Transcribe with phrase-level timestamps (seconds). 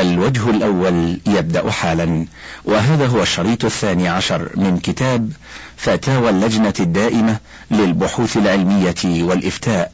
[0.00, 2.26] الوجه الأول يبدأ حالا
[2.64, 5.32] وهذا هو الشريط الثاني عشر من كتاب
[5.76, 7.36] فتاوى اللجنة الدائمة
[7.70, 9.92] للبحوث العلمية والإفتاء.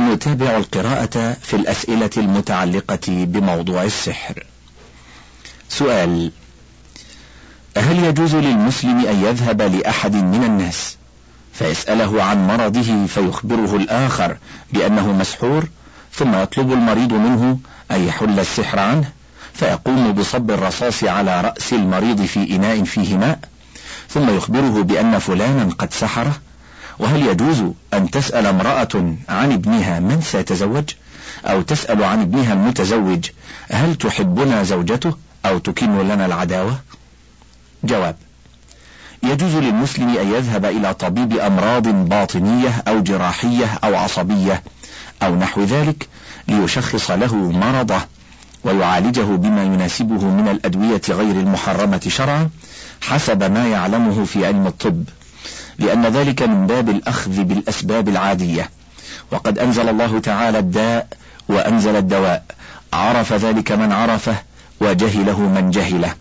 [0.00, 4.44] نتابع القراءة في الأسئلة المتعلقة بموضوع السحر.
[5.68, 6.32] سؤال
[7.76, 10.96] هل يجوز للمسلم أن يذهب لأحد من الناس
[11.52, 14.36] فيسأله عن مرضه فيخبره الآخر
[14.72, 15.68] بأنه مسحور
[16.12, 17.58] ثم يطلب المريض منه
[17.90, 19.10] أن يحل السحر عنه
[19.54, 23.38] فيقوم بصب الرصاص على رأس المريض في إناء فيه ماء
[24.08, 26.40] ثم يخبره بأن فلانا قد سحره
[26.98, 30.84] وهل يجوز أن تسأل امرأة عن ابنها من سيتزوج؟
[31.46, 33.30] أو تسأل عن ابنها المتزوج
[33.70, 35.14] هل تحبنا زوجته
[35.46, 36.78] أو تكن لنا العداوة؟
[37.84, 38.16] جواب
[39.22, 44.62] يجوز للمسلم أن يذهب إلى طبيب أمراض باطنية أو جراحية أو عصبية
[45.22, 46.08] أو نحو ذلك
[46.48, 48.00] ليشخص له مرضه
[48.64, 52.50] ويعالجه بما يناسبه من الأدوية غير المحرمة شرعا
[53.00, 55.04] حسب ما يعلمه في علم الطب.
[55.78, 58.70] لأن ذلك من باب الأخذ بالأسباب العادية.
[59.32, 61.06] وقد أنزل الله تعالى الداء
[61.48, 62.44] وأنزل الدواء.
[62.92, 64.36] عرف ذلك من عرفه
[64.80, 66.14] وجهله من جهله.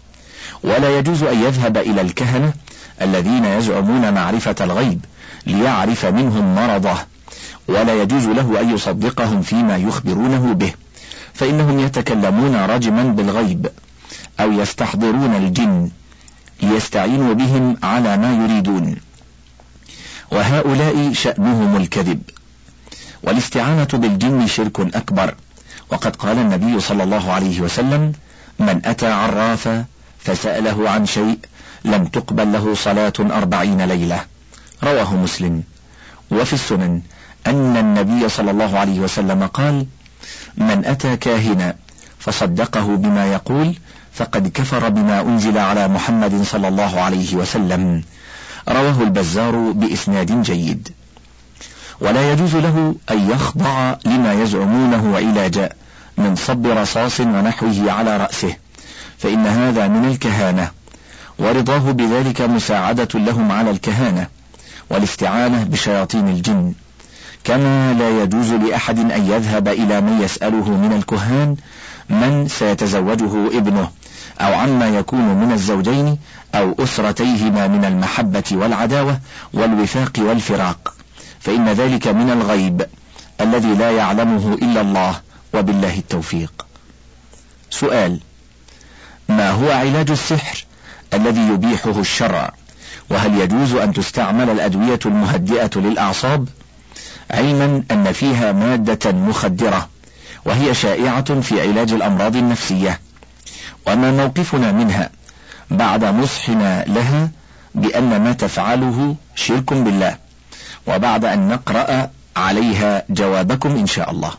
[0.64, 2.54] ولا يجوز أن يذهب إلى الكهنة
[3.02, 5.06] الذين يزعمون معرفة الغيب
[5.46, 6.98] ليعرف منهم مرضه.
[7.68, 10.74] ولا يجوز له أن يصدقهم فيما يخبرونه به
[11.34, 13.68] فإنهم يتكلمون رجما بالغيب
[14.40, 15.90] أو يستحضرون الجن
[16.62, 18.96] ليستعينوا بهم على ما يريدون.
[20.32, 22.22] وهؤلاء شأنهم الكذب.
[23.24, 25.36] والاستعانة بالجن شرك أكبر.
[25.92, 28.14] وقد قال النبي صلى الله عليه وسلم
[28.60, 29.86] من أتى عرافا
[30.20, 31.40] فسأله عن شيء
[31.86, 34.26] لم تقبل له صلاة أربعين ليلة
[34.84, 35.64] رواه مسلم.
[36.32, 37.02] وفي السنن
[37.48, 39.86] أن النبي صلى الله عليه وسلم قال
[40.58, 41.76] من أتى كاهنا
[42.20, 43.76] فصدقه بما يقول
[44.14, 48.04] فقد كفر بما أنزل على محمد صلى الله عليه وسلم.
[48.70, 50.90] رواه البزار بإسناد جيد.
[52.02, 55.70] ولا يجوز له أن يخضع لما يزعمونه علاجا
[56.18, 58.56] من صب رصاص ونحوه على رأسه
[59.18, 60.72] فإن هذا من الكهانة
[61.40, 64.28] ورضاه بذلك مساعدة لهم على الكهانة
[64.90, 66.74] والاستعانة بشياطين الجن.
[67.46, 71.56] كما لا يجوز لأحد أن يذهب إلى من يسأله من الكهان
[72.10, 73.90] من سيتزوجه ابنه
[74.42, 76.18] أو عما يكون من الزوجين
[76.56, 79.20] أو أسرتيهما من المحبة والعداوة
[79.54, 80.94] والوفاق والفراق.
[81.40, 82.86] فإن ذلك من الغيب
[83.42, 85.22] الذي لا يعلمه إلا الله
[85.54, 86.66] وبالله التوفيق.
[87.70, 88.20] سؤال
[89.30, 90.66] ما هو علاج السحر
[91.14, 92.54] الذي يبيحه الشرع؟
[93.10, 96.48] وهل يجوز أن تستعمل الأدوية المهدئة للأعصاب؟
[97.32, 99.90] علما أن فيها مادة مخدرة
[100.46, 103.00] وهي شائعة في علاج الأمراض النفسية.
[103.88, 105.10] وما موقفنا منها
[105.72, 107.30] بعد نصحنا لها
[107.76, 110.18] بأن ما تفعله شرك بالله
[110.88, 114.32] وبعد أن نقرأ عليها جوابكم إن شاء الله.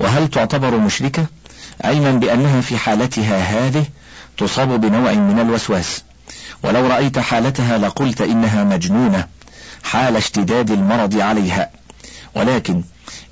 [0.00, 1.26] وهل تعتبر مشركة؟
[1.84, 3.84] علما بأنها في حالتها هذه
[4.36, 6.02] تصاب بنوع من الوسواس.
[6.62, 9.26] ولو رأيت حالتها لقلت إنها مجنونة
[9.84, 11.70] حال اشتداد المرض عليها.
[12.34, 12.82] ولكن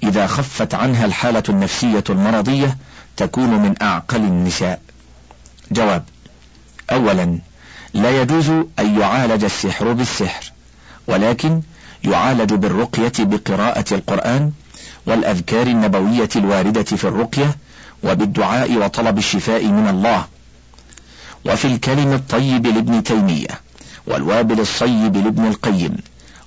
[0.03, 2.77] إذا خفت عنها الحالة النفسية المرضية
[3.17, 4.81] تكون من أعقل النساء.
[5.71, 6.05] جواب
[6.91, 7.39] أولا
[7.95, 8.49] لا يجوز
[8.79, 10.53] أن يعالج السحر بالسحر
[11.07, 11.63] ولكن
[12.05, 14.53] يعالج بالرقية بقراءة القرآن
[15.07, 17.57] والأذكار النبوية الواردة في الرقية
[18.03, 20.27] وبالدعاء وطلب الشفاء من الله.
[21.47, 23.61] وفي الكلم الطيب لابن تيمية
[24.07, 25.97] والوابل الصيب لابن القيم.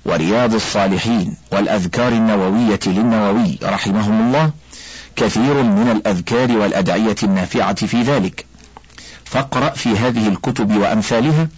[0.04, 4.50] ورياض الصالحين والأذكار النووية للنووي رحمهم الله
[5.16, 8.46] كثير من الأذكار والأدعية النافعة في ذلك.
[9.24, 11.48] فاقرأ في هذه الكتب وأمثالها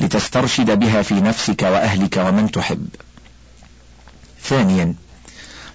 [0.00, 2.86] لتسترشد بها في نفسك وأهلك ومن تحب.
[4.42, 4.94] ثانيا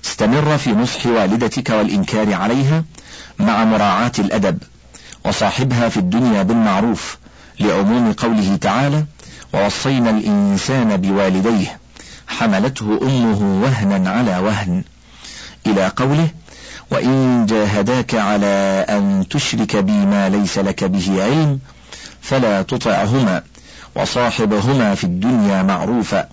[0.05, 2.83] استمر في نصح والدتك والإنكار عليها
[3.39, 4.57] مع مراعاة الأدب
[5.25, 7.17] وصاحبها في الدنيا بالمعروف
[7.59, 9.05] لعموم قوله تعالى
[9.53, 11.79] ووصينا الإنسان بوالديه
[12.27, 14.83] حملته أمه وهنا على وهن.
[15.67, 16.29] إلى قوله
[16.91, 21.59] وإن جاهداك على أن تشرك بي ما ليس لك به علم
[22.21, 23.43] فلا تطعهما
[23.95, 26.29] وصاحبهما في الدنيا معروفا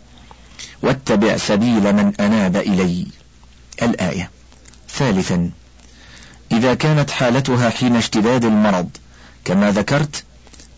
[0.82, 3.06] واتبع سبيل من أناب إلي.
[3.82, 4.30] الآية.
[4.90, 5.50] ثالثا
[6.52, 8.88] إذا كانت حالتها حين اشتداد المرض
[9.44, 10.24] كما ذكرت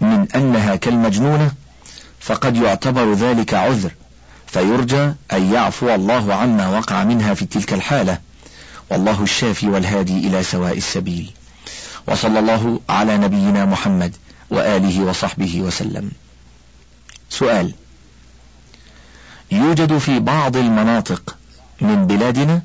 [0.00, 1.52] من أنها كالمجنونة
[2.20, 3.90] فقد يعتبر ذلك عذر.
[4.54, 8.18] فيرجى أن يعفو الله عما وقع منها في تلك الحالة.
[8.90, 11.30] والله الشافي والهادي إلى سواء السبيل.
[12.08, 14.16] وصلى الله على نبينا محمد
[14.50, 16.10] وآله وصحبه وسلم.
[17.30, 17.72] سؤال
[19.52, 21.36] يوجد في بعض المناطق
[21.80, 22.62] من بلادنا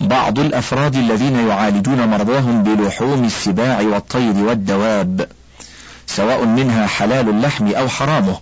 [0.00, 5.28] بعض الأفراد الذين يعالجون مرضاهم بلحوم السباع والطير والدواب
[6.06, 8.38] سواء منها حلال اللحم أو حرامه.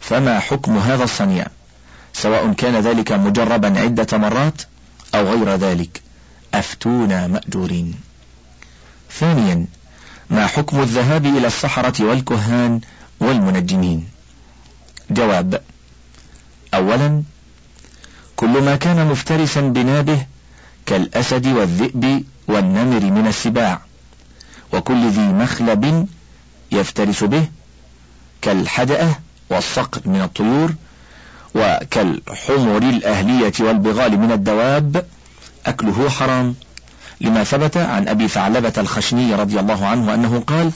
[0.00, 1.46] فما حكم هذا الصنيع؟
[2.16, 4.62] سواء كان ذلك مجربا عدة مرات
[5.14, 6.02] أو غير ذلك.
[6.54, 7.94] أفتونا مأجورين.
[9.10, 9.66] ثانيا
[10.30, 12.80] ما حكم الذهاب إلى السحرة والكهان
[13.20, 14.08] والمنجمين؟
[15.10, 15.62] جواب
[16.74, 17.22] أولا
[18.36, 20.26] كل ما كان مفترسا بنابه
[20.86, 23.80] كالأسد والذئب والنمر من السباع
[24.72, 26.08] وكل ذي مخلب
[26.72, 27.46] يفترس به
[28.42, 29.18] كالحدأة
[29.50, 30.74] والصقر من الطيور
[31.56, 35.04] وكالحمر الأهلية والبغال من الدواب
[35.66, 36.54] أكله حرام.
[37.20, 40.70] لما ثبت عن أبي ثعلبة الخشني رضي الله عنه أنه قال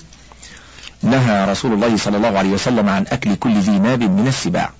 [1.02, 4.70] نهى رسول الله صلى الله عليه وسلم عن أكل كل ذي ناب من السباع.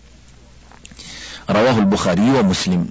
[1.51, 2.89] رواه البخاري ومسلم.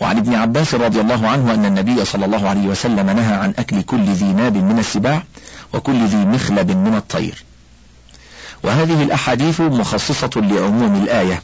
[0.00, 3.82] وعن ابن عباس رضي الله عنه أن النبي صلى الله عليه وسلم نهى عن أكل
[3.82, 5.22] كل ذي ناب من السباع
[5.74, 7.44] وكل ذي مخلب من الطير.
[8.62, 11.42] وهذه الأحاديث مخصصة لعموم الآية.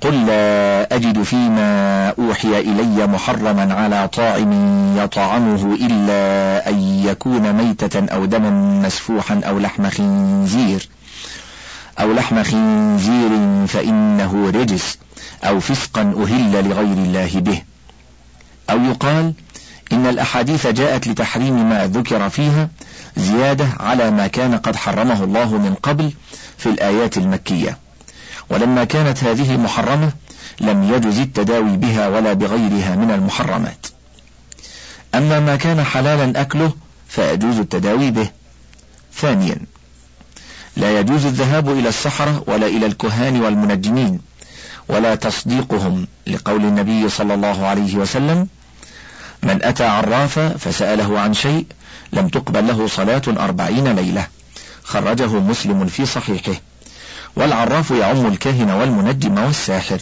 [0.00, 4.52] قل لا أجد فيما أوحي إلي محرما على طاعم
[4.96, 8.50] يطعمه إلا أن يكون ميتة أو دما
[8.86, 10.88] مسفوحا أو لحم خنزير.
[12.00, 13.30] أو لحم خنزير
[13.66, 14.98] فإنه رجس
[15.44, 17.62] أو فسقا أهل لغير الله به.
[18.70, 19.32] أو يقال
[19.92, 22.68] إن الأحاديث جاءت لتحريم ما ذكر فيها
[23.16, 26.12] زيادة على ما كان قد حرمه الله من قبل
[26.58, 27.78] في الآيات المكية.
[28.50, 30.12] ولما كانت هذه محرمة
[30.60, 33.86] لم يجز التداوي بها ولا بغيرها من المحرمات.
[35.14, 36.72] أما ما كان حلالا أكله
[37.08, 38.28] فيجوز التداوي به.
[39.14, 39.56] ثانيا
[40.76, 44.20] لا يجوز الذهاب إلى السحرة ولا إلى الكهان والمنجمين
[44.88, 48.48] ولا تصديقهم لقول النبي صلى الله عليه وسلم
[49.42, 51.66] من أتى عرافا فسأله عن شيء
[52.12, 54.26] لم تقبل له صلاة أربعين ليلة.
[54.84, 56.54] خرجه مسلم في صحيحه.
[57.36, 60.00] والعراف يعم الكاهن والمنجم والساحر.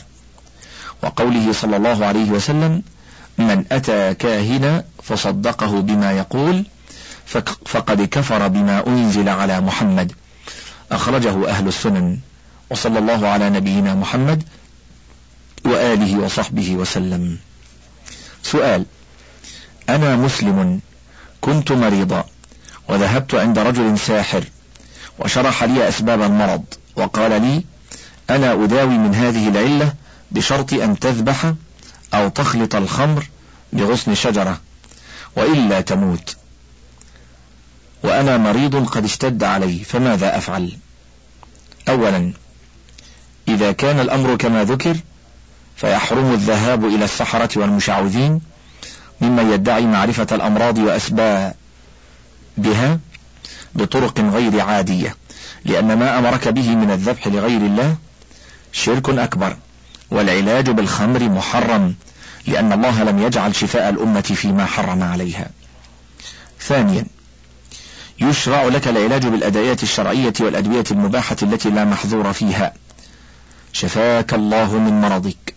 [1.02, 2.82] وقوله صلى الله عليه وسلم
[3.38, 6.66] من أتى كاهنا فصدقه بما يقول
[7.66, 10.12] فقد كفر بما أنزل على محمد.
[10.92, 12.18] أخرجه أهل السنن.
[12.70, 14.42] وصلى الله على نبينا محمد
[15.64, 17.38] وآله وصحبه وسلم.
[18.42, 18.84] سؤال
[19.88, 20.80] أنا مسلم
[21.40, 22.24] كنت مريضا
[22.88, 24.44] وذهبت عند رجل ساحر
[25.18, 26.64] وشرح لي أسباب المرض.
[26.98, 27.64] وقال لي
[28.30, 29.92] أنا أداوي من هذه العلة
[30.30, 31.52] بشرط أن تذبح
[32.14, 33.28] أو تخلط الخمر
[33.72, 34.60] بغصن شجرة
[35.36, 36.36] وإلا تموت.
[38.02, 40.72] وأنا مريض قد اشتد علي فماذا أفعل؟
[41.88, 42.32] أولا
[43.48, 44.96] إذا كان الأمر كما ذكر
[45.76, 48.40] فيحرم الذهاب إلى السحرة والمشعوذين
[49.20, 51.54] ممن يدعي معرفة الأمراض وأسبابها
[53.74, 55.16] بطرق غير عادية.
[55.64, 57.96] لأن ما أمرك به من الذبح لغير الله
[58.72, 59.56] شرك أكبر
[60.10, 61.94] والعلاج بالخمر محرم
[62.46, 65.50] لأن الله لم يجعل شفاء الأمة فيما حرم عليها.
[66.60, 67.06] ثانيا
[68.20, 72.72] يشرع لك العلاج بالأدعية الشرعية والأدوية المباحة التي لا محظور فيها.
[73.72, 75.54] شفاك الله من مرضك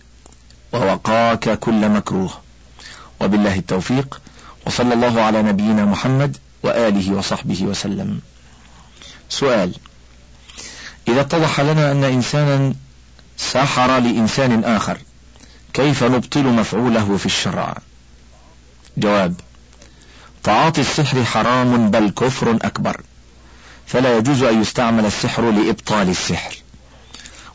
[0.72, 2.30] ووقاك كل مكروه.
[3.20, 4.20] وبالله التوفيق
[4.66, 8.20] وصلى الله على نبينا محمد وآله وصحبه وسلم.
[9.32, 9.74] سؤال.
[11.08, 12.74] إذا اتضح لنا أن إنسانا
[13.36, 14.98] سحر لإنسان آخر
[15.74, 17.78] كيف نبطل مفعوله في الشرع؟
[18.96, 19.34] جواب
[20.42, 23.00] تعاطي السحر حرام بل كفر أكبر
[23.86, 26.56] فلا يجوز أن يستعمل السحر لإبطال السحر.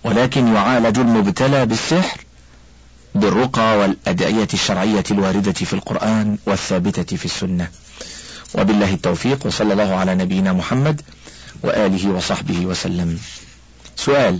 [0.03, 2.22] ولكن يعالج المبتلى بالسحر
[3.15, 7.67] بالرقى والأدعية الشرعية الواردة في القرآن والثابتة في السنة.
[8.55, 11.01] وبالله التوفيق وصلى الله على نبينا محمد
[11.64, 13.20] وآله وصحبه وسلم.
[13.96, 14.40] سؤال.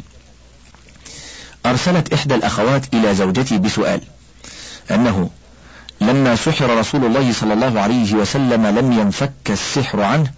[1.66, 4.02] أرسلت إحدى الأخوات إلى زوجتي بسؤال.
[4.92, 5.30] أنه
[6.02, 10.32] لما سحر رسول الله صلى الله عليه وسلم لم ينفك السحر عنه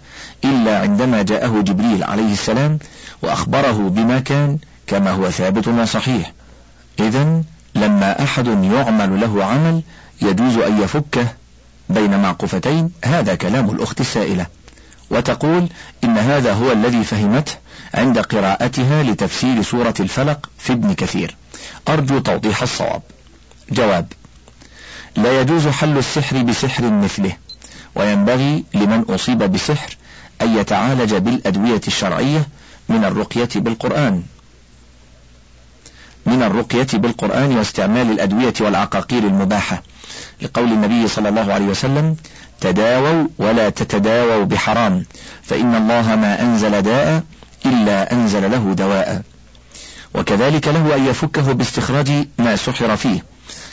[0.44, 2.78] إلا عندما جاءه جبريل عليه السلام
[3.22, 6.32] وأخبره بما كان كما هو ثابت وصحيح
[6.98, 7.42] إذا
[7.74, 9.82] لما أحد يعمل له عمل
[10.22, 11.26] يجوز أن يفكه
[11.88, 14.46] بين معقفتين هذا كلام الأخت السائلة.
[15.10, 15.68] وتقول
[16.04, 17.52] إن هذا هو الذي فهمته
[17.94, 21.36] عند قراءتها لتفسير سورة الفلق في ابن كثير.
[21.88, 23.02] أرجو توضيح الصواب.
[23.70, 24.12] جواب
[25.16, 27.32] لا يجوز حل السحر بسحر مثله
[27.94, 29.96] وينبغي لمن أصيب بسحر
[30.42, 32.48] أن يتعالج بالأدوية الشرعية
[32.88, 34.22] من الرقية بالقرآن.
[36.26, 39.82] من الرقية بالقرآن واستعمال الأدوية والعقاقير المباحة.
[40.42, 42.16] لقول النبي صلى الله عليه وسلم
[42.60, 45.04] تداووا ولا تتداووا بحرام
[45.42, 47.22] فإن الله ما أنزل داء
[47.66, 49.22] إلا أنزل له دواء.
[50.14, 53.24] وكذلك له أن يفكه باستخراج ما سحر فيه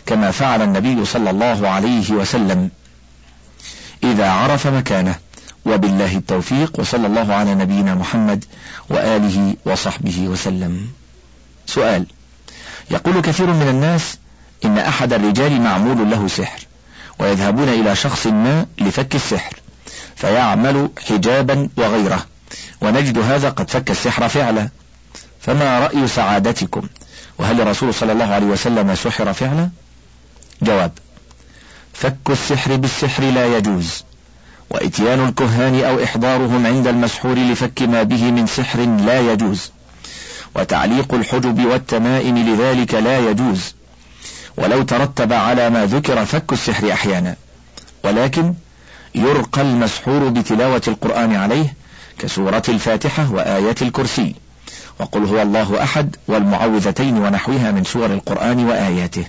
[0.05, 2.69] كما فعل النبي صلى الله عليه وسلم.
[4.03, 5.15] إذا عرف مكانه
[5.65, 8.45] وبالله التوفيق وصلى الله على نبينا محمد
[8.89, 10.87] وآله وصحبه وسلم.
[11.65, 12.05] سؤال
[12.91, 14.17] يقول كثير من الناس
[14.65, 16.59] إن أحد الرجال معمول له سحر
[17.19, 19.53] ويذهبون إلى شخص ما لفك السحر
[20.15, 22.25] فيعمل حجابا وغيره
[22.81, 24.69] ونجد هذا قد فك السحر فعلا.
[25.41, 26.87] فما رأي سعادتكم؟
[27.37, 29.69] وهل الرسول صلى الله عليه وسلم سحر فعلا؟
[30.61, 30.91] جواب
[31.93, 34.03] فك السحر بالسحر لا يجوز
[34.69, 39.71] وإتيان الكهان أو إحضارهم عند المسحور لفك ما به من سحر لا يجوز
[40.55, 43.76] وتعليق الحجب والتمائم لذلك لا يجوز.
[44.57, 47.35] ولو ترتب على ما ذكر فك السحر أحيانا.
[48.03, 48.53] ولكن
[49.15, 51.73] يرقى المسحور بتلاوة القرآن عليه
[52.19, 54.35] كسورة الفاتحة وآية الكرسي.
[54.99, 59.25] وقل هو الله أحد والمعوذتين ونحوها من سور القرآن وآياته.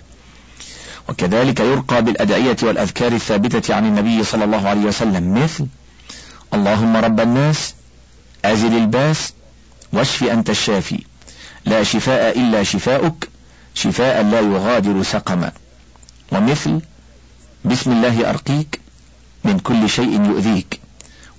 [1.08, 5.66] وكذلك يرقى بالأدعية والأذكار الثابتة عن النبي صلى الله عليه وسلم مثل
[6.54, 7.74] اللهم رب الناس
[8.44, 9.32] أزل الباس
[9.92, 10.98] واشف أنت الشافي.
[11.64, 13.27] لا شفاء إلا شفاؤك
[13.82, 15.52] شفاء لا يغادر سقما.
[16.32, 16.80] ومثل
[17.64, 18.80] بسم الله أرقيك
[19.44, 20.80] من كل شيء يؤذيك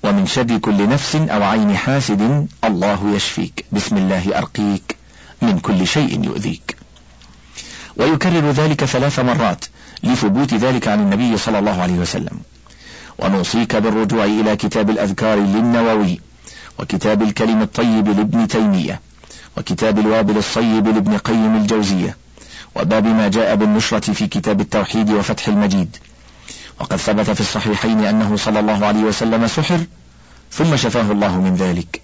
[0.04, 3.66] ومن شر كل نفس أو عين حاسد الله يشفيك.
[3.72, 4.96] بسم الله أرقيك
[5.42, 6.78] من كل شيء يؤذيك.
[7.98, 9.66] ويكرر ذلك ثلاث مرات
[10.04, 12.40] لثبوت ذلك عن النبي صلى الله عليه وسلم.
[13.20, 16.20] ونوصيك بالرجوع إلى كتاب الأذكار للنووي
[16.80, 19.02] وكتاب الكلم الطيب لابن تيمية
[19.58, 22.18] وكتاب الوابل الصيب لابن قيم الجوزية
[22.80, 25.98] وباب ما جاء بالنشرة في كتاب التوحيد وفتح المجيد.
[26.80, 29.80] وقد ثبت في الصحيحين أنه صلى الله عليه وسلم سحر
[30.52, 32.02] ثم شفاه الله من ذلك.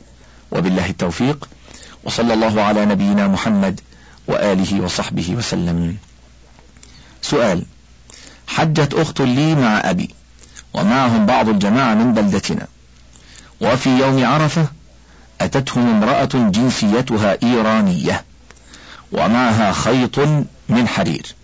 [0.52, 1.50] وبالله التوفيق
[2.04, 3.82] وصلى الله على نبينا محمد
[4.28, 5.98] وآله وصحبه وسلم.
[7.22, 7.66] سؤال
[8.48, 10.10] حجت أخت لي مع أبي
[10.74, 12.68] ومعهم بعض الجماعة من بلدتنا.
[13.62, 14.68] وفي يوم عرفة
[15.42, 18.24] أتتهم امرأة جنسيتها إيرانية
[19.12, 20.20] ومعها خيط
[20.70, 21.36] من حرير.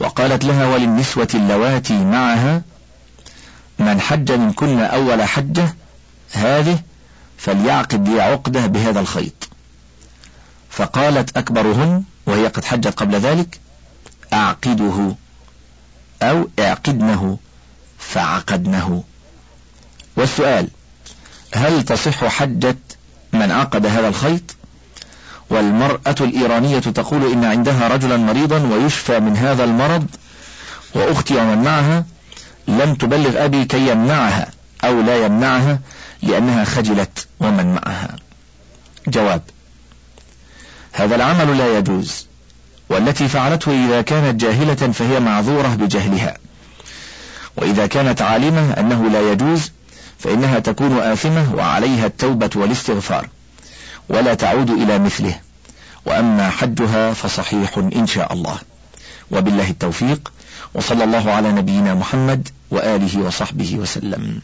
[0.00, 2.62] وقالت لها وللنسوة اللواتي معها
[3.78, 5.74] من حج منكن أول حجة
[6.32, 6.78] هذه
[7.38, 9.48] فليعقد لي عقدة بهذا الخيط.
[10.70, 13.60] فقالت أكبرهن وهي قد حجت قبل ذلك
[14.32, 15.14] أعقده
[16.22, 17.38] أو اعقدنه
[17.98, 19.04] فعقدنه.
[20.16, 20.68] والسؤال
[21.54, 22.76] هل تصح حجة
[23.32, 24.56] من عقد هذا الخيط؟
[25.50, 30.06] والمرأة الإيرانية تقول إن عندها رجلا مريضا ويشفى من هذا المرض
[30.94, 32.04] وأختي ومن معها
[32.68, 34.50] لم تبلغ أبي كي يمنعها
[34.84, 35.78] أو لا يمنعها
[36.22, 38.16] لأنها خجلت ومن معها.
[39.08, 39.42] جواب
[40.92, 42.26] هذا العمل لا يجوز
[42.88, 46.36] والتي فعلته إذا كانت جاهلة فهي معذورة بجهلها.
[47.56, 49.72] وإذا كانت عالمة أنه لا يجوز
[50.18, 53.28] فإنها تكون آثمة وعليها التوبة والاستغفار.
[54.08, 55.40] ولا تعود إلى مثله.
[56.06, 58.58] وأما حجها فصحيح إن شاء الله.
[59.30, 60.32] وبالله التوفيق.
[60.74, 64.40] وصلى الله على نبينا محمد وآله وصحبه وسلم.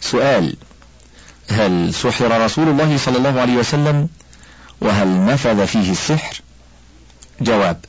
[0.00, 0.56] سؤال.
[1.50, 4.08] هل سحر رسول الله صلى الله عليه وسلم؟
[4.80, 6.40] وهل نفذ فيه السحر؟
[7.40, 7.84] جواب.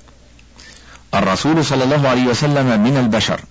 [1.14, 3.42] الرسول صلى الله عليه وسلم من البشر.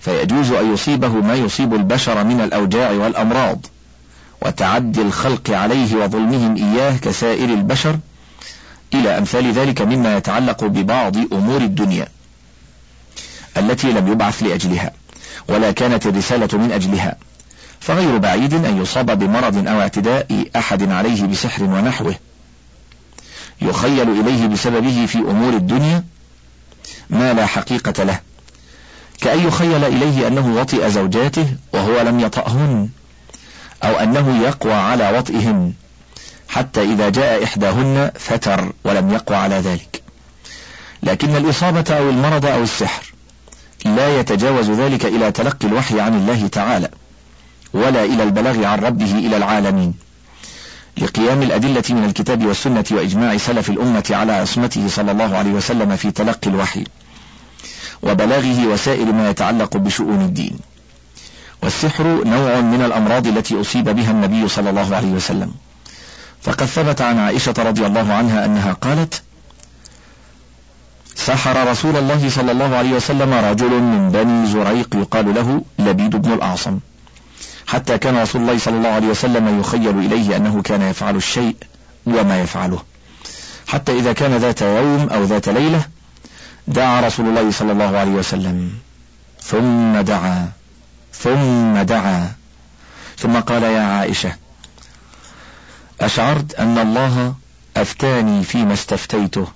[0.00, 3.66] فيجوز أن يصيبه ما يصيب البشر من الأوجاع والأمراض.
[4.42, 7.98] وتعدي الخلق عليه وظلمهم إياه كسائر البشر
[8.94, 12.08] إلى أمثال ذلك مما يتعلق ببعض أمور الدنيا
[13.56, 14.90] التي لم يبعث لأجلها
[15.48, 17.16] ولا كانت الرسالة من أجلها
[17.80, 22.14] فغير بعيد أن يصاب بمرض أو اعتداء أحد عليه بسحر ونحوه
[23.62, 26.04] يخيل إليه بسببه في أمور الدنيا
[27.10, 28.20] ما لا حقيقة له
[29.20, 32.88] كأن يخيل إليه أنه وطئ زوجاته وهو لم يطأهن
[33.86, 35.72] أو أنه يقوى على وطئهن
[36.48, 40.02] حتى إذا جاء إحداهن فتر ولم يقوى على ذلك.
[41.02, 43.12] لكن الإصابة أو المرض أو السحر
[43.84, 46.88] لا يتجاوز ذلك إلى تلقي الوحي عن الله تعالى
[47.74, 49.94] ولا إلى البلاغ عن ربه إلى العالمين.
[50.98, 56.10] لقيام الأدلة من الكتاب والسنة وإجماع سلف الأمة على عصمته صلى الله عليه وسلم في
[56.10, 56.84] تلقي الوحي
[58.02, 60.58] وبلاغه وسائر ما يتعلق بشؤون الدين.
[61.62, 65.54] والسحر نوع من الأمراض التي أصيب بها النبي صلى الله عليه وسلم.
[66.42, 69.22] فقد ثبت عن عائشة رضي الله عنها أنها قالت
[71.14, 76.32] سحر رسول الله صلى الله عليه وسلم رجل من بني زريق يقال له لبيد بن
[76.32, 76.78] الأعصم.
[77.66, 81.56] حتى كان رسول الله صلى الله عليه وسلم يخيل إليه أنه كان يفعل الشيء
[82.06, 82.82] وما يفعله.
[83.66, 85.82] حتى إذا كان ذات يوم أو ذات ليلة
[86.68, 88.70] دعا رسول الله صلى الله عليه وسلم
[89.42, 90.48] ثم دعا.
[91.18, 92.32] ثم دعا.
[93.18, 94.32] ثم قال يا عائشة
[96.00, 97.34] أشعرت أن الله
[97.76, 99.46] أفتاني فيما استفتيته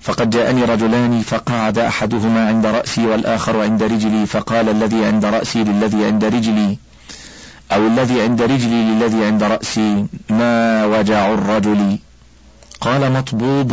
[0.00, 6.06] فقد جاءني رجلان فقعد أحدهما عند رأسي والآخر عند رجلي فقال الذي عند رأسي للذي
[6.06, 6.78] عند رجلي
[7.72, 11.98] أو الذي عند رجلي للذي عند رأسي ما وجع الرجل؟
[12.80, 13.72] قال مطبوب.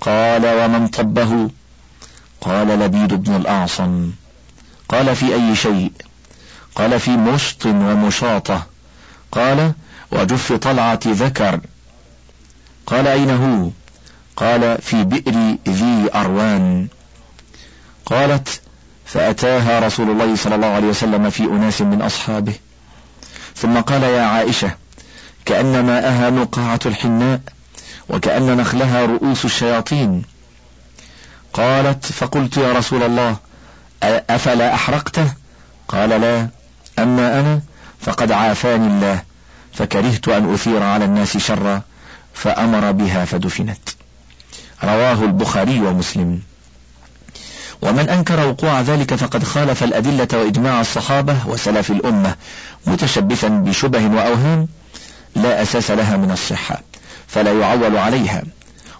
[0.00, 1.50] قال ومن طبه
[2.40, 4.10] قال لبيد بن الأعصم.
[4.94, 5.92] قال في أي شيء؟
[6.74, 8.66] قال في مشط ومشاطة.
[9.32, 9.72] قال
[10.12, 11.60] وجف طلعة ذكر.
[12.86, 13.70] قال أين هو؟
[14.36, 16.88] قال في بئر ذي أروان.
[18.06, 18.60] قالت
[19.06, 22.54] فأتاها رسول الله صلى الله عليه وسلم في أناس من أصحابه.
[23.56, 24.74] ثم قال يا عائشة
[25.44, 27.40] كأن ماءها نقاعة الحناء
[28.08, 30.22] وكأن نخلها رؤوس الشياطين.
[31.52, 33.36] قالت فقلت يا رسول الله
[34.30, 35.32] أفلا أحرقته؟
[35.88, 36.48] قال لا.
[36.98, 37.60] أما أنا
[38.00, 39.22] فقد عافاني الله
[39.72, 41.82] فكرهت أن أثير على الناس شرا
[42.34, 43.88] فأمر بها فدفنت.
[44.84, 46.40] رواه البخاري ومسلم.
[47.82, 52.34] ومن أنكر وقوع ذلك فقد خالف الأدلة وإجماع الصحابة وسلف الأمة
[52.86, 54.68] متشبثا بشبه وأوهام
[55.36, 56.82] لا أساس لها من الصحة
[57.28, 58.42] فلا يعول عليها.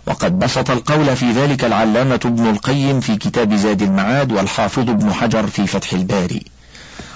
[0.07, 5.47] وقد بسط القول في ذلك العلامة ابن القيم في كتاب زاد المعاد والحافظ ابن حجر
[5.47, 6.43] في فتح الباري.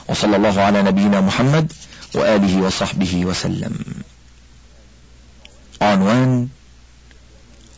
[0.08, 1.72] وصلى الله على نبينا محمد
[2.14, 3.74] وآله وصحبه وسلم.
[5.82, 6.48] عنوان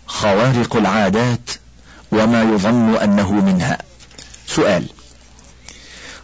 [0.06, 1.50] خوارق العادات
[2.12, 3.78] وما يظن أنه منها.
[4.46, 4.86] سؤال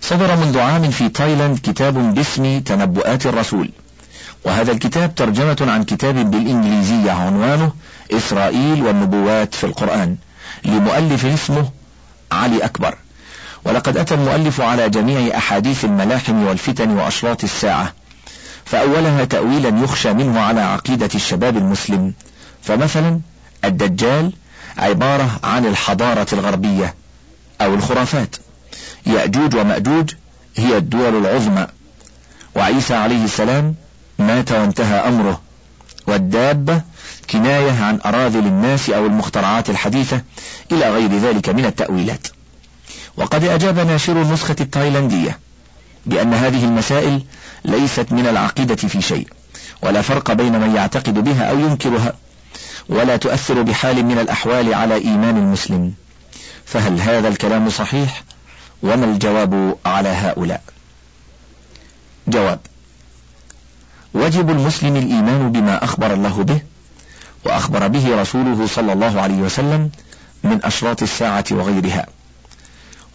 [0.01, 3.71] صدر منذ عام في تايلاند كتاب باسم تنبؤات الرسول.
[4.47, 7.73] وهذا الكتاب ترجمة عن كتاب بالإنجليزية عنوانه
[8.13, 10.17] إسرائيل والنبوات في القرآن
[10.65, 11.71] لمؤلف اسمه
[12.33, 12.95] علي أكبر.
[13.65, 17.93] ولقد أتى المؤلف على جميع أحاديث الملاحم والفتن وأشراط الساعة
[18.65, 22.13] فأولها تأويلا يخشى منه على عقيدة الشباب المسلم
[22.63, 23.21] فمثلا
[23.65, 24.33] الدجال
[24.79, 26.95] عبارة عن الحضارة الغربية
[27.61, 28.37] أو الخرافات.
[29.07, 30.15] يأجوج ومأجوج
[30.57, 31.67] هي الدول العظمى.
[32.55, 33.75] وعيسى عليه السلام
[34.19, 35.41] مات وانتهى أمره.
[36.07, 36.83] والدابة
[37.31, 40.23] كناية عن أراذل الناس أو المخترعات الحديثة
[40.73, 42.27] إلى غير ذلك من التأويلات.
[43.17, 45.39] وقد أجاب ناشر النسخة التايلاندية
[46.07, 47.23] بأن هذه المسائل
[47.65, 49.29] ليست من العقيدة في شيء
[49.83, 52.13] ولا فرق بين من يعتقد بها أو ينكرها
[52.89, 55.95] ولا تؤثر بحال من الأحوال على إيمان المسلم.
[56.67, 58.23] فهل هذا الكلام صحيح؟
[58.83, 60.63] وما الجواب على هؤلاء؟
[62.29, 62.61] جواب
[64.17, 66.61] وجب المسلم الإيمان بما أخبر الله به
[67.45, 69.91] وأخبر به رسوله صلى الله عليه وسلم
[70.45, 72.07] من أشراط الساعة وغيرها.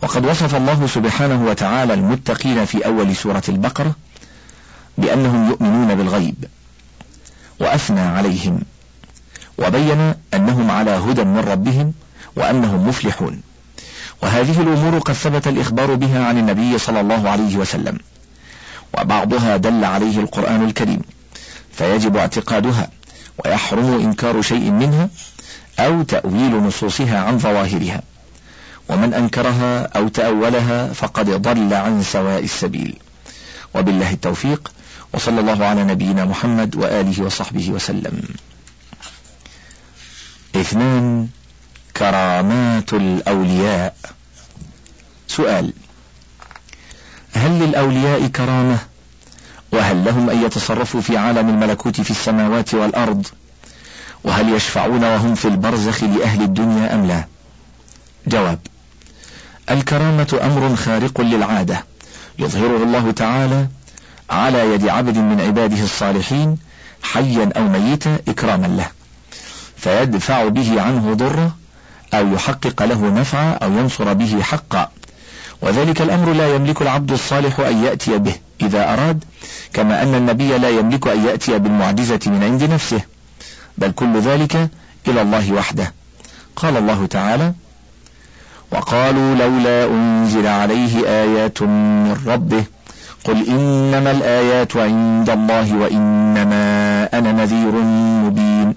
[0.03, 3.95] وقد وصف الله سبحانه وتعالى المتقين في أول سورة البقرة
[4.97, 6.45] بأنهم يؤمنون بالغيب
[7.59, 8.61] وأثنى عليهم
[9.57, 11.93] وبين أنهم على هدى من ربهم
[12.35, 13.41] وأنهم مفلحون.
[14.23, 17.99] وهذه الأمور قد ثبت الإخبار بها عن النبي صلى الله عليه وسلم.
[18.97, 21.01] وبعضها دل عليه القرآن الكريم
[21.71, 22.89] فيجب اعتقادها
[23.45, 25.09] ويحرم إنكار شيء منها
[25.79, 28.01] أو تأويل نصوصها عن ظواهرها.
[28.89, 32.97] ومن أنكرها أو تأولها فقد ضل عن سواء السبيل.
[33.75, 34.71] وبالله التوفيق
[35.13, 38.21] وصلى الله على نبينا محمد وآله وصحبه وسلم.
[40.55, 41.27] اثنان
[41.97, 43.95] كرامات الأولياء.
[45.27, 45.73] سؤال
[47.33, 48.77] هل للأولياء كرامة؟
[49.71, 53.27] وهل لهم أن يتصرفوا في عالم الملكوت في السماوات والأرض؟
[54.23, 57.25] وهل يشفعون وهم في البرزخ لأهل الدنيا أم لا؟
[58.27, 58.59] جواب
[59.71, 61.83] الكرامة أمر خارق للعادة
[62.39, 63.67] يظهره الله تعالى
[64.29, 66.57] على يد عبد من عباده الصالحين
[67.03, 68.87] حيا أو ميتا إكراما له
[69.77, 71.55] فيدفع به عنه ضره
[72.13, 74.91] أو يحقق له نفعا أو ينصر به حقا.
[75.61, 79.23] وذلك الأمر لا يملك العبد الصالح أن يأتي به إذا أراد
[79.73, 83.01] كما أن النبي لا يملك أن يأتي بالمعجزة من عند نفسه
[83.77, 84.69] بل كل ذلك
[85.07, 85.93] إلى الله وحده.
[86.55, 87.53] قال الله تعالى
[88.71, 92.63] وقالوا لولا أنزل عليه آيات من ربه
[93.23, 97.71] قل إنما الآيات عند الله وإنما أنا نذير
[98.25, 98.73] مبين.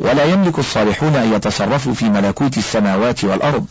[0.00, 3.66] ولا يملك الصالحون أن يتصرفوا في ملكوت السماوات والأرض.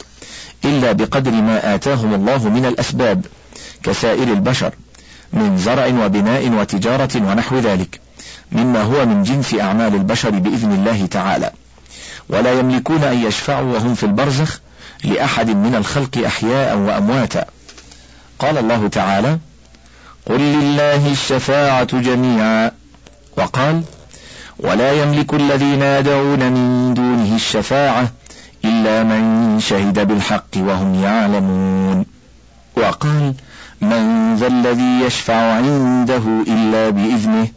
[0.66, 3.26] إلا بقدر ما آتاهم الله من الأسباب
[3.84, 4.74] كسائر البشر
[5.34, 8.00] من زرع وبناء وتجارة ونحو ذلك
[8.52, 11.52] مما هو من جنس أعمال البشر بإذن الله تعالى.
[12.30, 14.60] ولا يملكون أن يشفعوا وهم في البرزخ
[15.04, 17.46] لأحد من الخلق أحياء وأمواتا.
[18.40, 19.38] قال الله تعالى
[20.26, 22.72] قل لله الشفاعة جميعا
[23.38, 23.82] وقال
[24.60, 28.12] ولا يملك الذين يدعون من دونه الشفاعة
[28.66, 32.06] إلا من شهد بالحق وهم يعلمون.
[32.78, 33.34] وقال
[33.82, 37.48] من ذا الذي يشفع عنده إلا بإذنه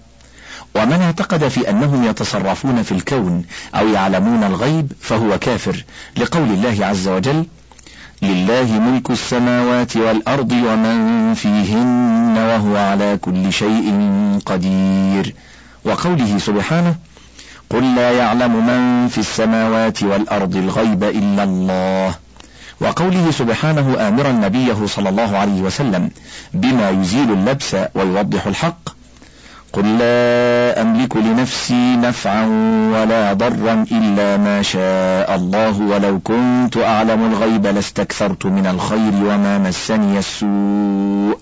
[0.74, 5.84] ومن اعتقد في أنهم يتصرفون في الكون أو يعلمون الغيب فهو كافر
[6.16, 7.46] لقول الله عز وجل
[8.22, 13.92] لله ملك السماوات والأرض ومن فيهن وهو على كل شيء
[14.46, 15.34] قدير
[15.84, 16.94] وقوله سبحانه
[17.70, 22.14] قل لا يعلم من في السماوات والأرض الغيب إلا الله.
[22.80, 26.10] وقوله سبحانه آمرا نبيه صلى الله عليه وسلم
[26.54, 28.88] بما يزيل اللبس ويوضح الحق.
[29.72, 32.46] قل لا أملك لنفسي نفعا
[32.92, 40.18] ولا ضرا إلا ما شاء الله ولو كنت أعلم الغيب لاستكثرت من الخير وما مسني
[40.18, 41.38] السوء.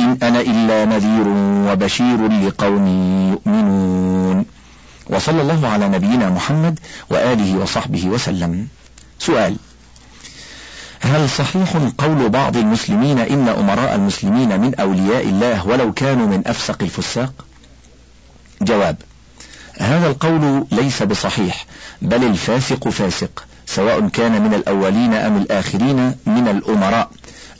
[0.00, 1.28] إن أنا إلا نذير
[1.72, 2.86] وبشير لقوم
[3.32, 4.57] يؤمنون.
[5.08, 6.78] وصلى الله على نبينا محمد
[7.10, 8.68] وآله وصحبه وسلم.
[9.18, 9.56] سؤال
[11.00, 16.82] هل صحيح قول بعض المسلمين إن أمراء المسلمين من أولياء الله ولو كانوا من أفسق
[16.82, 17.44] الفساق؟
[18.62, 18.96] جواب
[19.78, 21.66] هذا القول ليس بصحيح
[22.02, 27.10] بل الفاسق فاسق سواء كان من الأولين أم الآخرين من الأمراء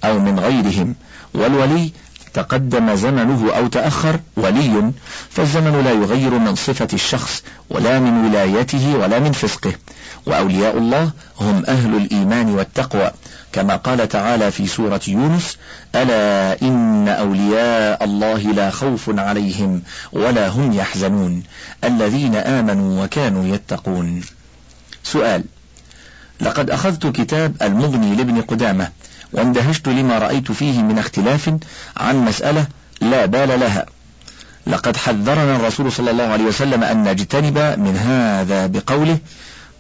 [0.05, 0.95] أو من غيرهم
[1.35, 1.93] والولي
[2.35, 4.93] تقدم زمنه أو تأخر ولي
[5.31, 9.73] فالزمن لا يغير من صفة الشخص ولا من ولايته ولا من فسقه.
[10.27, 11.11] وأولياء الله
[11.41, 13.11] هم أهل الإيمان والتقوى.
[13.53, 15.59] كما قال تعالى في سورة يونس
[15.95, 21.43] ألا إن أولياء الله لا خوف عليهم ولا هم يحزنون.
[21.85, 24.23] الذين آمنوا وكانوا يتقون.
[25.03, 25.45] سؤال
[26.41, 28.89] لقد أخذت كتاب المغني لابن قدامة.
[29.33, 31.55] واندهشت لما رأيت فيه من اختلاف
[31.97, 32.67] عن مسألة
[33.01, 33.87] لا بال لها.
[34.67, 39.19] لقد حذرنا الرسول صلى الله عليه وسلم أن نجتنب من هذا بقوله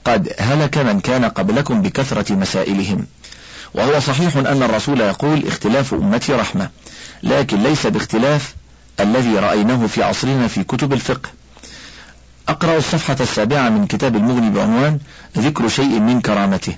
[0.04, 3.06] قد هلك من كان قبلكم بكثرة مسائلهم.
[3.74, 6.70] وهو صحيح أن الرسول يقول اختلاف أمتي رحمة
[7.22, 8.54] لكن ليس باختلاف
[9.00, 11.30] الذي رأيناه في عصرنا في كتب الفقه.
[12.48, 14.98] أقرأ الصفحة السابعة من كتاب المغني بعنوان
[15.38, 16.74] ذكر شيء من كرامته.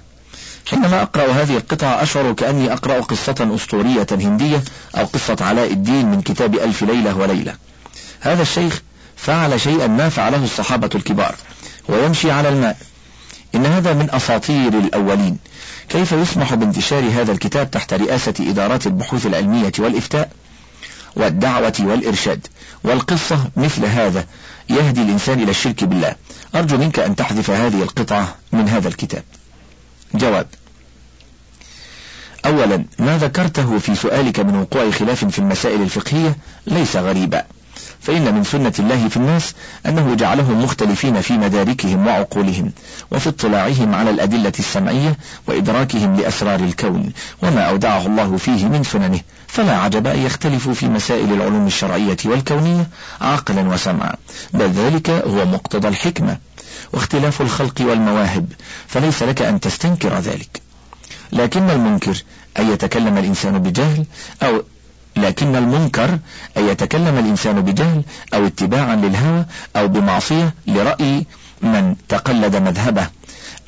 [0.66, 4.62] حينما أقرأ هذه القطعة أشعر كأني أقرأ قصة أسطورية هندية
[4.99, 7.55] أو قصة علاء الدين من كتاب ألف ليلة وليلة.
[8.20, 8.83] هذا الشيخ
[9.16, 11.35] فعل شيئا ما فعله الصحابة الكبار
[11.88, 12.77] ويمشي على الماء.
[13.55, 15.38] إن هذا من أساطير الأولين.
[15.88, 20.31] كيف يسمح بانتشار هذا الكتاب تحت رئاسة إدارات البحوث العلمية والإفتاء؟
[21.16, 22.46] والدعوة والإرشاد.
[22.85, 24.25] والقصة مثل هذا
[24.70, 26.14] يهدي الإنسان إلى الشرك بالله.
[26.55, 29.23] أرجو منك أن تحذف هذه القطعة من هذا الكتاب.
[30.14, 30.46] جواب.
[32.46, 37.44] أولا ما ذكرته في سؤالك من وقوع خلاف في المسائل الفقهية ليس غريبا.
[38.01, 39.55] فإن من سنة الله في الناس
[39.87, 42.73] أنه جعلهم مختلفين في مداركهم وعقولهم
[43.11, 49.77] وفي اطلاعهم على الأدلة السمعية وإدراكهم لأسرار الكون وما أودعه الله فيه من سننه فلا
[49.77, 52.88] عجب أن يختلفوا في مسائل العلوم الشرعية والكونية
[53.20, 54.14] عقلا وسمعا.
[54.53, 56.37] بل ذلك هو مقتضى الحكمة.
[56.92, 58.53] واختلاف الخلق والمواهب
[58.87, 60.62] فليس لك أن تستنكر ذلك.
[61.33, 62.22] لكن المنكر
[62.59, 64.05] أن يتكلم الإنسان بجهل
[64.42, 64.62] أو
[65.16, 66.18] لكن المنكر
[66.57, 68.03] أن يتكلم الإنسان بجهل
[68.35, 69.44] أو اتباعا للهوى
[69.76, 71.26] أو بمعصية لرأي
[71.62, 73.07] من تقلد مذهبه.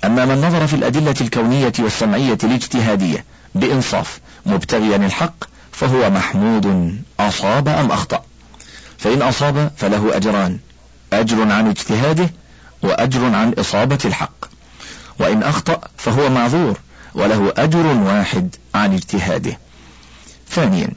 [0.05, 7.91] أما من نظر في الأدلة الكونية والسمعية الاجتهادية بإنصاف مبتغيا الحق فهو محمود أصاب أم
[7.91, 8.25] أخطأ؟
[8.99, 10.59] فإن أصاب فله أجران.
[11.13, 12.31] أجر عن اجتهاده
[12.83, 14.45] وأجر عن إصابة الحق.
[15.19, 16.79] وإن أخطأ فهو معذور
[17.15, 19.59] وله أجر واحد عن اجتهاده.
[20.51, 20.89] ثانيا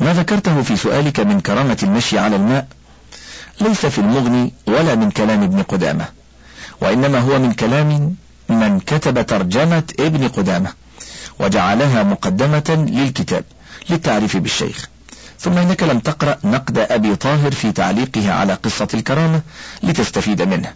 [0.00, 2.66] ما ذكرته في سؤالك من كرامة المشي على الماء؟
[3.60, 6.08] ليس في المغني ولا من كلام ابن قدامة
[6.80, 8.16] وإنما هو من كلام
[8.48, 10.72] من كتب ترجمة ابن قدامة
[11.38, 13.44] وجعلها مقدمة للكتاب
[13.90, 14.88] للتعريف بالشيخ.
[15.42, 19.42] ثم إنك لم تقرأ نقد أبي طاهر في تعليقه على قصة الكرامة
[19.82, 20.72] لتستفيد منه.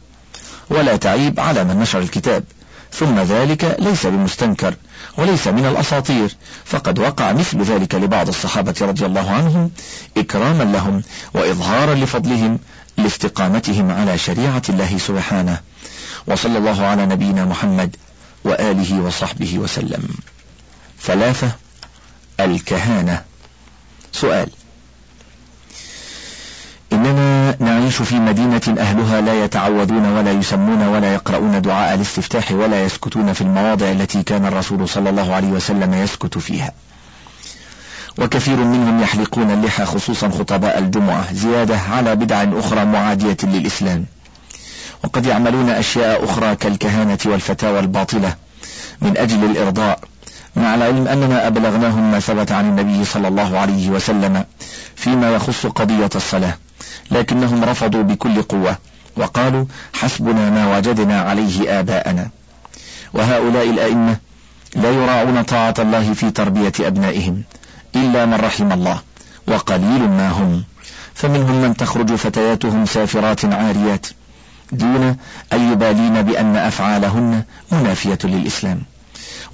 [0.71, 2.45] ولا تعيب على من نشر الكتاب.
[2.93, 4.75] ثم ذلك ليس بمستنكر
[5.17, 6.37] وليس من الأساطير.
[6.65, 9.71] فقد وقع مثل ذلك لبعض الصحابة رضي الله عنهم
[10.17, 11.03] إكراما لهم
[11.35, 12.59] وإظهارا لفضلهم
[12.99, 15.61] لاستقامتهم على شريعة الله سبحانه.
[16.27, 17.97] وصلى الله على نبينا محمد
[18.45, 20.09] وآله وصحبه وسلم.
[21.03, 21.51] ثلاثة
[22.41, 23.25] الكهانة.
[24.13, 24.51] سؤال
[27.59, 33.41] نعيش في مدينة أهلها لا يتعوذون ولا يسمون ولا يقرؤون دعاء الاستفتاح ولا يسكتون في
[33.41, 36.73] المواضع التي كان الرسول صلى الله عليه وسلم يسكت فيها.
[38.19, 44.05] وكثير منهم يحلقون اللحى خصوصا خطباء الجمعة زيادة على بدع أخرى معادية للإسلام.
[45.05, 48.35] وقد يعملون أشياء أخرى كالكهانة والفتاوى الباطلة
[49.01, 49.99] من أجل الإرضاء
[50.57, 54.45] مع العلم أننا أبلغناهم ما ثبت عن النبي صلى الله عليه وسلم
[54.97, 56.55] فيما يخص قضية الصلاة.
[57.11, 58.77] لكنهم رفضوا بكل قوة
[59.17, 62.29] وقالوا حسبنا ما وجدنا عليه آباءنا.
[63.15, 64.17] وهؤلاء الأئمة
[64.75, 67.43] لا يراعون طاعة الله في تربية أبنائهم
[67.97, 69.01] إلا من رحم الله
[69.49, 70.65] وقليل ما هم.
[71.15, 74.07] فمنهم من تخرج فتياتهم سافرات عاريات
[74.73, 75.17] دون
[75.53, 78.83] أن يبالين بأن أفعالهن منافية للإسلام.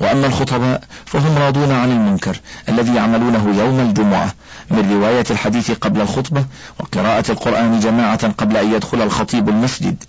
[0.00, 4.34] وأما الخطباء فهم راضون عن المنكر الذي يعملونه يوم الجمعة
[4.72, 6.44] من رواية الحديث قبل الخطبة
[6.80, 10.04] وقراءة القرآن جماعة قبل أن يدخل الخطيب المسجد.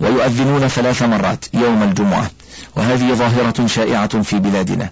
[0.00, 2.30] ويؤذنون ثلاث مرات يوم الجمعة
[2.76, 4.90] وهذه ظاهرة شائعة في بلادنا.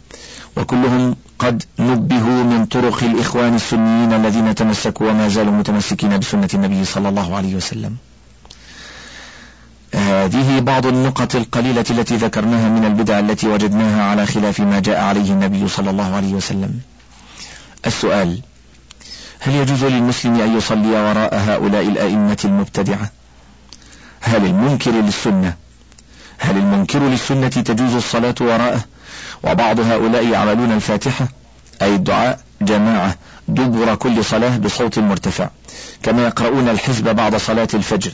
[0.57, 7.09] وكلهم قد نبهوا من طرق الإخوان السنيين الذين تمسكوا وما زالوا متمسكين بسنة النبي صلى
[7.09, 7.97] الله عليه وسلم.
[9.95, 15.33] هذه بعض النقط القليلة التي ذكرناها من البدع التي وجدناها على خلاف ما جاء عليه
[15.33, 16.81] النبي صلى الله عليه وسلم.
[17.87, 18.41] السؤال
[19.47, 23.11] هل يجوز للمسلم أن يصلي وراء هؤلاء الأئمة المبتدعة؟
[24.21, 25.55] هل المنكر للسنة؟
[26.39, 28.81] هل المنكر للسنة تجوز الصلاة وراءه؟
[29.45, 31.29] وبعض هؤلاء يعملون الفاتحة
[31.83, 33.15] أي الدعاء جماعة
[33.49, 35.49] دبر كل صلاة بصوت مرتفع
[36.03, 38.13] كما يقرؤون الحزب بعد صلاة الفجر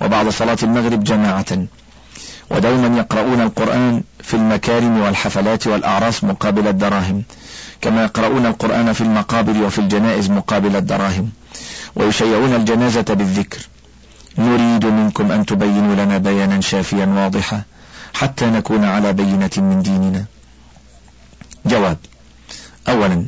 [0.00, 1.66] وبعد صلاة المغرب جماعة.
[2.50, 7.22] ودوما يقرؤون القرآن في المكارم والحفلات والأعراس مقابل الدراهم.
[7.84, 11.30] كما يقرؤون القرآن في المقابر وفي الجنائز مقابل الدراهم
[11.96, 13.58] ويشيعون الجنازة بالذكر.
[14.38, 17.62] نريد منكم أن تبينوا لنا بيانا شافيا واضحا
[18.14, 20.24] حتى نكون على بينة من ديننا.
[21.66, 21.98] جواب.
[22.88, 23.26] أولا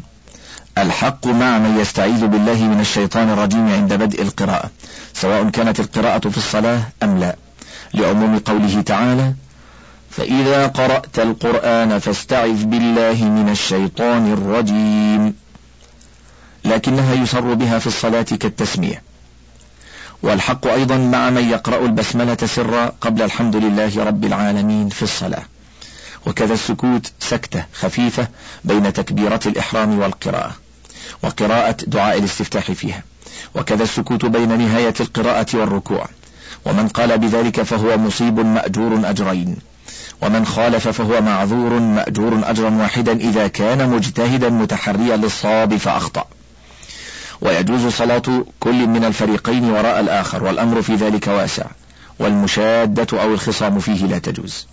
[0.79, 4.71] الحق مع من يستعيذ بالله من الشيطان الرجيم عند بدء القراءة
[5.15, 7.37] سواء كانت القراءة في الصلاة أم لا
[7.95, 9.35] لعموم قوله تعالى
[10.17, 15.35] فإذا قرأت القرآن فاستعذ بالله من الشيطان الرجيم.
[16.65, 19.03] لكنها يسر بها في الصلاة كالتسمية.
[20.23, 25.43] والحق أيضا مع من يقرأ البسملة سرا قبل الحمد لله رب العالمين في الصلاة.
[26.27, 28.29] وكذا السكوت سكتة خفيفة
[28.65, 30.57] بين تكبيرة الإحرام والقراءة
[31.23, 33.03] وقراءة دعاء الاستفتاح فيها.
[33.55, 36.09] وكذا السكوت بين نهاية القراءة والركوع.
[36.65, 39.57] ومن قال بذلك فهو مصيب مأجور أجرين.
[40.23, 46.25] ومن خالف فهو معذور مأجور أجرا واحدا إذا كان مجتهدا متحريا للصواب فأخطأ.
[47.41, 51.65] ويجوز صلاة كل من الفريقين وراء الآخر والأمر في ذلك واسع
[52.19, 54.67] والمشادة أو الخصام فيه لا تجوز.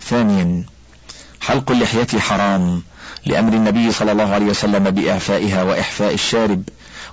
[0.00, 0.64] ثانيا
[1.40, 2.82] حلق اللحية حرام
[3.26, 6.62] لأمر النبي صلى الله عليه وسلم بإعفائها وإحفاء الشارب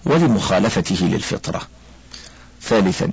[0.05, 1.61] ولمخالفته للفطرة.
[2.61, 3.11] ثالثا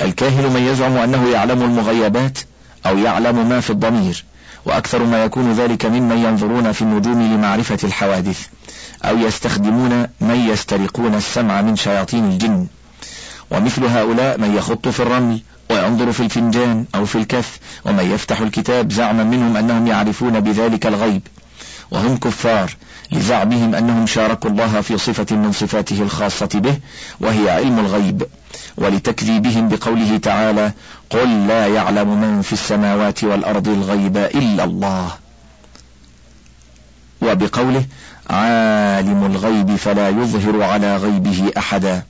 [0.00, 2.38] الكاهن من يزعم أنه يعلم المغيبات
[2.86, 4.24] أو يعلم ما في الضمير
[4.64, 8.46] وأكثر ما يكون ذلك ممن ينظرون في النجوم لمعرفة الحوادث
[9.04, 12.66] أو يستخدمون من يسترقون السمع من شياطين الجن.
[13.50, 15.40] ومثل هؤلاء من يخط في الرمل
[15.70, 21.22] وينظر في الفنجان أو في الكف ومن يفتح الكتاب زعما منهم أنهم يعرفون بذلك الغيب.
[21.90, 22.76] وهم كفار
[23.12, 26.78] لزعمهم أنهم شاركوا الله في صفة من صفاته الخاصة به
[27.20, 28.26] وهي علم الغيب.
[28.76, 30.72] ولتكذيبهم بقوله تعالى
[31.12, 35.10] قل لا يعلم من في السماوات والأرض الغيب إلا الله.
[37.22, 37.84] وبقوله
[38.30, 42.02] عالم الغيب فلا يظهر على غيبه أحدا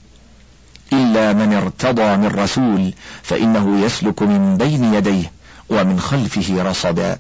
[0.92, 5.32] إلا من ارتضى من رسول فإنه يسلك من بين يديه
[5.70, 7.18] ومن خلفه رصدا.